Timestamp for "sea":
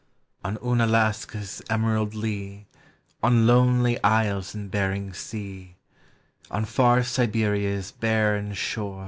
5.13-5.75